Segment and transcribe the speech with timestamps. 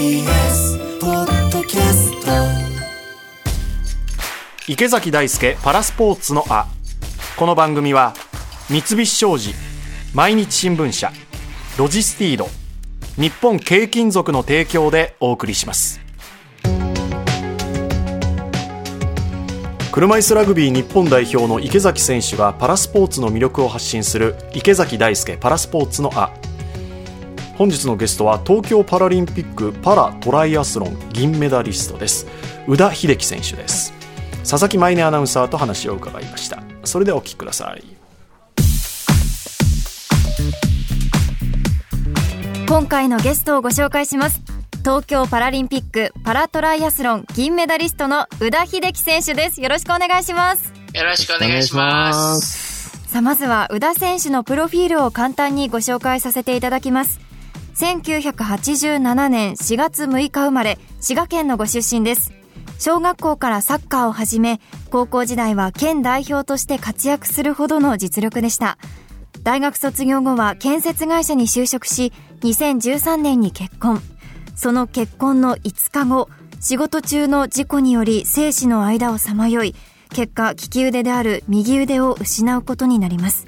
[0.00, 2.32] TBS ポッドキャスト。
[4.66, 6.68] 池崎大輔パラスポーツのあ。
[7.36, 8.14] この番組は
[8.70, 9.52] 三菱商事
[10.14, 11.12] 毎日新聞社
[11.76, 12.48] ロジスティード
[13.16, 16.00] 日本軽金属の提供でお送りします。
[19.92, 26.32] 車椅子ラグビー日本代表の池崎選手がパラスポーツの魅力を発信する池崎大輔パラスポーツのあ
[27.60, 32.26] 本日のゲストは東京パラリンピックパラトライアスロン銀メダリストです。
[32.66, 33.92] 宇田秀樹選手です。
[34.48, 36.62] 佐々木舞音アナウンサーと話を伺いました。
[36.84, 37.84] それではお聞きください。
[42.66, 44.40] 今回のゲストをご紹介します。
[44.78, 49.60] 東京パラリンピックパラトライアスロン銀メダリストの宇田秀樹選手です。
[49.60, 50.72] よろしくお願いします。
[50.94, 52.88] よろしくお願いします。
[53.06, 57.29] さあまずは宇田選手のプロフィールを簡単にご紹介させていただきます
[57.80, 62.30] 1987年4月6日生まれ滋賀県のご出身です。
[62.78, 68.76] 小学校からサッカーを始め高校時代は県代表として活躍するほどの実力でした。
[69.42, 74.02] 大学卒業後は建設会社に就職し2013年に結婚。
[74.56, 76.28] その結婚の5日後
[76.60, 79.74] 仕事中の事故により生死の間をさまよい
[80.10, 83.46] 結果利き腕である右腕を失うことになります。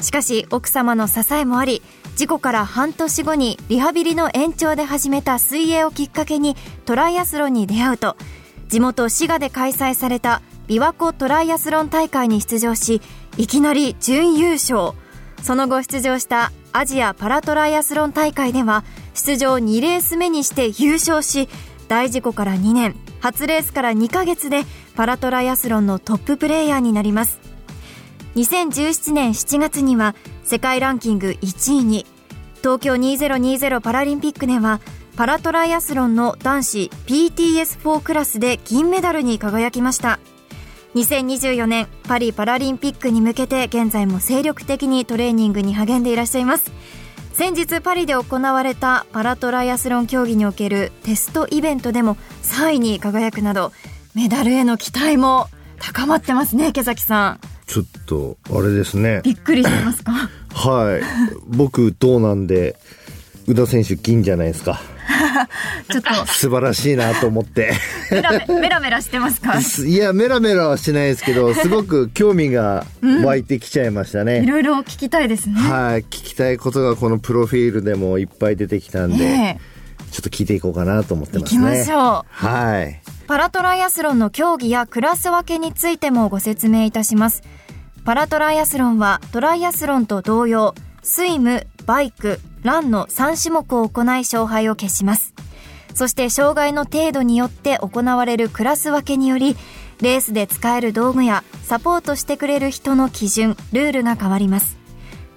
[0.00, 1.82] しかし奥様の支えもあり
[2.18, 8.16] 事故から半年後にリハビリの延長で始めた水泳をきっかけにトライアスロンに出会うと
[8.66, 13.00] 地元滋賀で開催された琵琶湖トライアスロン大会に出場し
[13.36, 14.98] いきなり準優勝
[15.44, 18.82] その後出場したアジアパラトライアスロン大会では
[19.14, 21.48] 出場2レース目にして優勝し
[21.86, 24.64] 大事故から2年初レースから2ヶ月で
[24.96, 27.38] パラトライアスロンのトッププレーヤーになります。
[28.38, 30.14] 2017年7月には
[30.48, 32.06] 世界ランキング1位に。
[32.62, 34.80] 東京2020パラリンピックでは
[35.14, 40.18] パラトライアスロンの男子 PTS4 クラスで銀メダルに輝きました。
[40.94, 46.72] 2024年パリパラリンピックに向けて現在も精力的にトレーニングに励んでいらっしゃいます。
[47.34, 53.72] 先日パリで行われたパラトライアスロン競技におけるテストイベントでも3位に輝くなど
[54.14, 57.57] メダルへの期待も高まってますね池崎さん。
[57.68, 59.20] ちょっと、あれですね。
[59.22, 60.12] びっくりしてますか？
[60.54, 61.02] はい。
[61.46, 62.76] 僕、銅なんで、
[63.46, 64.80] 宇田選手銀じゃないですか。
[65.90, 67.72] ちょっと素晴らしいなと思って。
[68.10, 69.54] メラメメラメラしてますか？
[69.86, 72.84] いや、メラメラはしないですけど、すごく興味が
[73.24, 74.44] 湧いてきちゃいましたいね。
[74.46, 76.00] ろいろ聞きたいですねはい。
[76.02, 79.58] 聞きたいことがこのプロフィールでもいっぱい出てきたんで、え
[80.10, 81.58] ちょっと聞いていこうかなと思ってますね。
[81.58, 83.00] きましょうはい。
[83.28, 87.42] パラトライアスロンの競技やクラス分けについてもご説明いたします。
[88.06, 95.34] パラトライアスロンはトライアスロンと同様、スイム、バイク、ランの3種目を行い勝敗を決します。
[95.92, 99.58] そして障害の程度によって行われるクラス分けにより、
[100.00, 104.78] レースで使える道具やサポートしてくれる人の基準、ルールが変わります。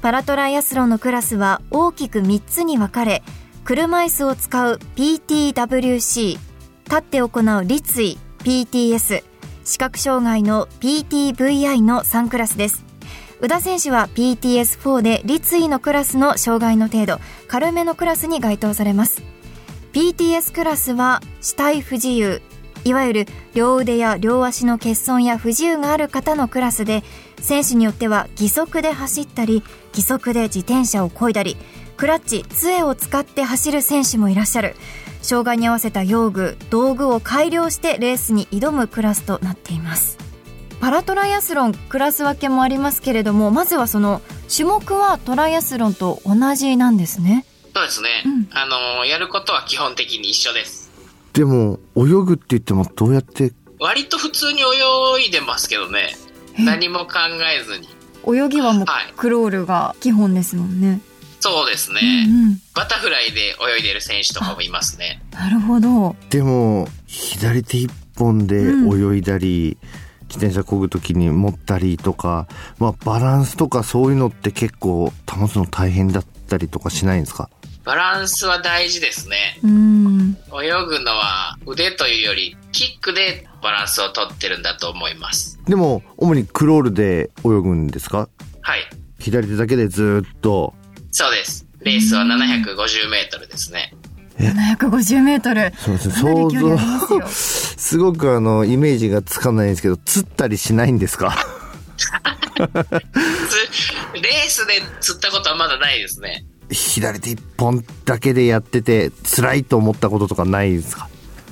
[0.00, 3.22] パラトライアスロンのクラスは大きく3つに分かれ、
[3.62, 6.53] 車椅子を使う PTWC、
[6.84, 9.24] 立って行う立位 PTS
[9.64, 12.84] 視覚障害の PTVI の3クラスです。
[13.40, 17.18] 宇田選手は PTS4 で立位のクラスの障害の程度
[17.48, 19.22] 軽めのクラスに該当されます。
[19.92, 22.42] PTS クラスは死体不自由
[22.84, 27.02] いわゆる両腕や両足の欠損や不自由がある方のクラスで
[27.40, 29.62] 選手によっては義足で走ったり
[29.94, 31.56] 義足で自転車を漕いだり
[31.96, 34.74] クラッチ杖を使って走る選手もいらっしゃる。
[35.24, 40.18] 障害に合わせた用具道具を改良してレースに挑むクラスとなっています。
[40.80, 44.20] パラトライアスロンクラス分けもありますけれどもまずはその
[44.54, 47.46] 種目はトライアスロンと同じなんですね。
[47.74, 48.48] そうですね、うん。
[48.52, 50.90] あのやることは基本的に一緒です。
[51.32, 56.16] でも、泳ぐって言ってもどうやって、割と普通に泳いでますけどね。
[56.58, 57.14] 何も考
[57.58, 57.88] えずに。
[58.26, 59.12] 泳ぎはもうはい。
[59.16, 61.00] クロールが基本ですもんね、
[61.46, 62.58] そうですね、うんうん。
[62.74, 65.20] バタフライで泳いでる選手とかもいますね。
[65.30, 66.16] なるほど。
[66.30, 69.76] でも、左手一本で泳いだり、
[70.22, 72.48] 自転車漕ぐときに持ったりとか、
[72.78, 77.50] まあバランスとかそういうのって結構保つの大変だったりとかしないんですか？
[77.84, 79.58] バランスは大事ですね。
[79.62, 80.38] うん。
[80.50, 85.60] 泳ぐのは腕というよりキックでバランスをとってるんだと思います。
[85.66, 88.30] でも、主にクロールで泳ぐんですか？
[88.62, 88.80] はい。
[89.18, 90.72] 左手だけでずーっと。
[91.16, 91.64] そうです。
[91.82, 93.94] レースは750メートルですね。
[94.36, 95.72] 750メートル。
[95.78, 101.36] そうです想像、すごくあの、イメージがつかないんですけど、釣ったりしないんですか？
[102.56, 106.44] つレースで釣ったことはまだないですね。
[106.68, 111.08] い左手一本だけでやってて辛いと思ったこととかないですか？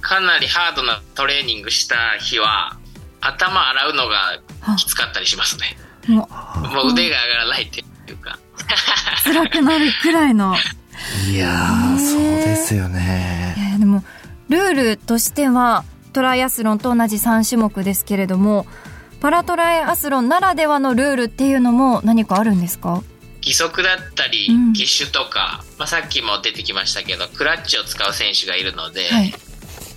[0.00, 2.76] かなりハードなトレーニングした日は、
[3.20, 4.40] 頭洗うのが
[4.76, 5.76] きつかったりしますね。
[6.08, 6.28] も
[6.72, 8.36] もう腕が上がらないっていうか。
[8.64, 10.56] う 辛くなるくらいの。
[11.30, 13.54] いやーそうですよね。
[13.58, 14.04] えーでも、
[14.48, 18.66] ルールとしては、トライアスロンと同じ3種目ですけれども、
[19.20, 23.02] パラトライアスロンならではのルールっていうのも何かあるんですか？
[23.42, 29.34] 義足だったりうん、義手とか、まあ、さっきも出てきましたけど、クラッチを使う選手がいるので、はい。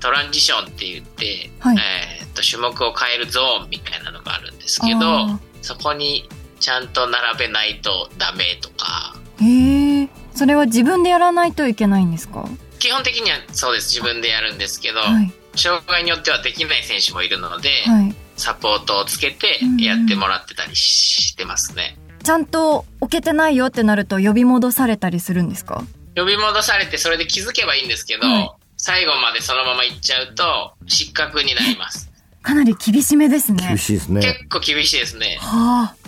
[0.00, 1.76] トランジションって言って、はい。
[1.78, 5.38] えーっと種目を変えるゾーンみたいなのがあるんですけあどー。
[5.62, 6.28] そこに
[6.66, 10.08] ちゃんと並べないとダメとかへえ。
[10.34, 12.44] それは自分でやらないといけないんですか？
[12.80, 15.32] 基本的にはそうです自分でやるんですけど、はい。
[15.54, 18.12] 障害によってはできない選手もいるので、はい。
[18.36, 21.96] サポートをつけてうんやってもらってたりしてますね。
[22.24, 25.84] ちゃんと置けてないよってなると呼び戻されたりするんですか？
[26.16, 32.10] 呼び戻されてそれで気づけばいいんですけど、はい最後までそのまま行っちゃうと失格になります。
[32.42, 33.78] かなり厳しめですね厳。
[33.78, 35.38] しいですね結構厳しいですね。
[35.40, 36.05] はあ。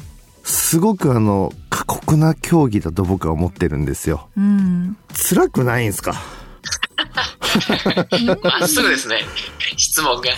[0.49, 4.97] すごくあの過酷な競技だと僕は思ってるんですようん。
[5.13, 6.15] 辛くないんですか？
[8.43, 9.21] まっすぐですね。
[9.79, 10.31] 質問が。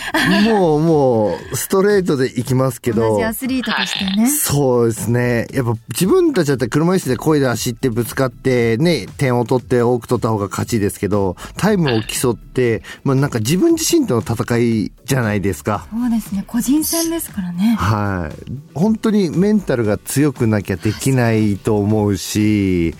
[0.52, 4.30] もうもうストレートでいきますけど同じアスリートとしてね。
[4.30, 5.46] そうですね。
[5.52, 15.86] やっぱ自分たちだったら車椅子で声で走ってぶつかってね、点を取って多く取った方が勝ちですけど、タイムを競って、まあなんか自分自身との戦いじゃないですか。
[15.90, 16.44] そうですね。
[16.46, 17.76] 個人戦ですからね。
[17.78, 18.52] はい。
[18.74, 22.94] 本当にメンタルが強くなきゃできないと思うし、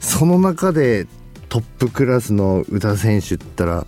[0.00, 1.06] その中で
[1.48, 3.86] トップクラスの宇田選手って言ったら、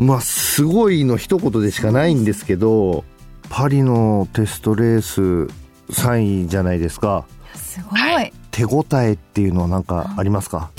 [0.00, 3.04] まあすごいの一言でしかないんですけど、
[3.50, 5.20] パリのテストレース
[5.92, 7.26] 3位じゃないですか。
[7.54, 8.00] すごい。
[8.00, 10.70] はい手応えっていうのは何かありますか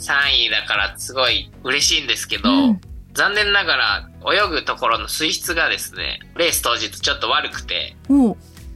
[0.00, 0.12] ？3
[0.46, 2.80] 位だからすごい嬉しいんですけど、うん
[3.12, 7.96] 残念ながら泳ぐところの水質がですね、レース当日ちょっと悪くて、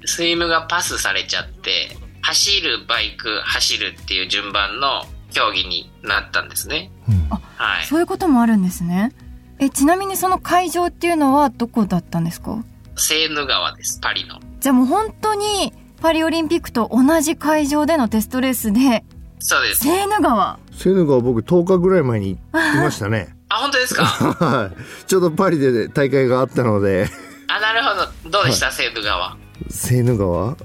[0.06, 6.90] スイムがパスされちゃって、走る、バイク、走るっていう順番の競技になったんですね。
[7.08, 7.84] うんあはい。
[7.86, 9.12] そういうこともあるんですね。
[9.58, 12.64] え、ちなみにその会場っていうのはどこだったんですか？
[12.96, 14.40] セーヌ川です、パリの。
[14.60, 19.04] じゃあもう本当にパリオリンピックと同じ会場でのテストレースで、
[19.38, 19.84] そうです。
[19.84, 20.58] セーヌ川？
[20.72, 23.36] セーヌ川僕10日ぐらい前に行きましたね。
[23.48, 24.04] あ、本当ですか？
[24.04, 25.06] はい。
[25.06, 27.08] ちょうどパリで大会があったので、
[27.48, 28.30] あ、なるほど。
[28.30, 29.36] どうでした、セーヌ川？
[29.70, 30.56] セーヌ川？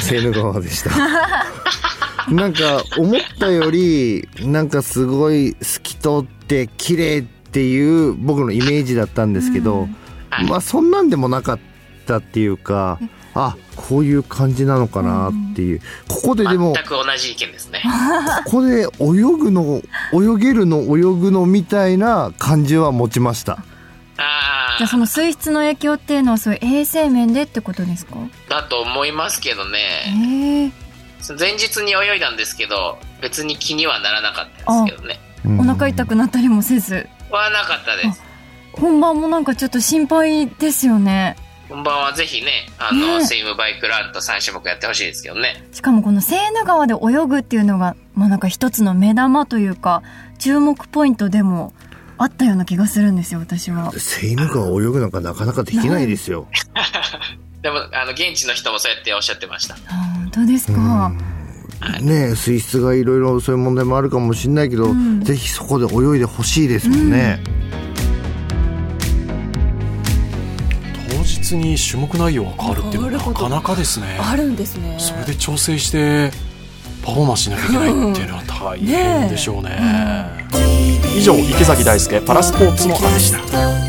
[0.00, 0.90] セーヌ川でした。
[2.30, 7.24] なんか思ったより、なんかすごい透き通って綺麗っ
[7.56, 9.88] ていう僕のイメージだったんですけど、
[10.28, 11.58] はいまあそんなんでもなかっ
[12.06, 12.98] たっていうか、
[13.32, 15.80] あ、こういう感じなのかなっていう。
[16.06, 17.82] ここででも、全く同じ意見ですね。
[18.44, 18.86] ここで泳
[19.38, 19.80] ぐの、
[20.12, 23.58] 泳げるの、泳ぐのみたいな感じは持ちました。
[24.18, 28.16] あじゃあその水質の影響っていうのはそういう衛生面でってことですか？
[28.16, 30.72] ー、だと思いますけどへね。
[31.26, 31.34] え。
[31.38, 35.20] 前日に泳いだんですけど、別に気にはならなかったですけどね。
[35.20, 35.26] うん
[35.60, 37.08] お腹痛くなったりもせず。
[37.30, 38.22] はなかったです。
[38.72, 41.36] 本番もなんかちょっと心配ですよね。
[41.68, 45.64] 本番はぜひね、あの、ねスイム、バイク、ランと3種目やってほしいですけどね。
[45.72, 50.02] しかもこのセーヌ川で泳ぐっていうのが、まあなんか一つの目玉というか、
[50.38, 51.72] 注目ポイントでも
[52.18, 53.92] あったような気がするんですよ、私は。
[53.92, 56.46] セイヌ川泳ぐなんかなかなかできないですよ。
[57.62, 59.74] でも、あの、現地の人もそうやっておっしゃってました。
[59.88, 61.12] あ本当ですか。
[62.00, 65.20] ねえ水質がいろいろそういう問題もあるかもしれないけど、ん。
[65.20, 67.42] ぜひそこで泳いでほしいですもんね。
[71.10, 74.18] 当日に種目内容が変わるっていうのはなかなかですね。
[74.20, 74.96] あるんですね。
[74.98, 76.30] それで調整して
[77.04, 80.46] パフォーマンスしなきゃいけないっていうのは大変でしょうね。
[81.16, 83.85] 以上池崎大輔パラスポーツの話でした